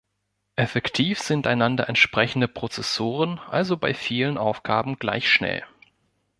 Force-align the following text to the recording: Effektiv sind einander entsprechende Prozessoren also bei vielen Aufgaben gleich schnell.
Effektiv 0.55 1.19
sind 1.19 1.45
einander 1.45 1.87
entsprechende 1.87 2.47
Prozessoren 2.47 3.37
also 3.37 3.77
bei 3.77 3.93
vielen 3.93 4.39
Aufgaben 4.39 4.97
gleich 4.97 5.29
schnell. 5.31 5.63